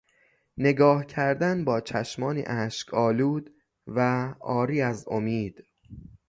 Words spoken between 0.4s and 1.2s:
نگاه